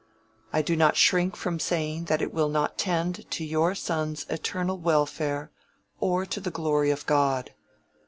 [0.51, 4.79] I do not shrink from saying that it will not tend to your son's eternal
[4.79, 5.51] welfare
[5.99, 7.51] or to the glory of God.